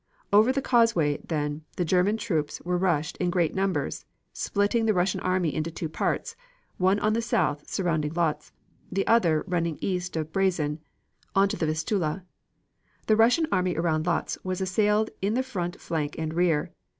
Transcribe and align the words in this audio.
Over 0.33 0.51
the 0.51 0.63
causeway, 0.63 1.17
then, 1.23 1.61
the 1.75 1.85
German 1.85 2.17
troops 2.17 2.59
were 2.61 2.75
rushed 2.75 3.17
in 3.17 3.29
great 3.29 3.53
numbers, 3.53 4.03
splitting 4.33 4.87
the 4.87 4.95
Russian 4.95 5.19
army 5.21 5.53
into 5.53 5.69
two 5.69 5.87
parts; 5.89 6.35
one 6.79 6.97
on 7.01 7.13
the 7.13 7.21
south 7.21 7.69
surrounding 7.69 8.15
Lodz, 8.15 8.51
and 8.89 8.95
the 8.97 9.05
other 9.05 9.43
running 9.45 9.77
east 9.79 10.15
of 10.15 10.33
Brezin 10.33 10.79
on 11.35 11.49
to 11.49 11.55
the 11.55 11.67
Vistula. 11.67 12.23
The 13.05 13.15
Russian 13.15 13.45
army 13.51 13.75
around 13.75 14.07
Lodz 14.07 14.39
was 14.43 14.59
assailed 14.59 15.11
on 15.23 15.35
the 15.35 15.43
front 15.43 15.79
flank 15.79 16.17
and 16.17 16.33
rear. 16.33 16.71